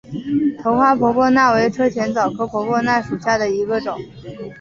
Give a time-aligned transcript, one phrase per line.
[0.57, 3.99] 头花婆婆纳为车前草科婆婆纳属下的一个种。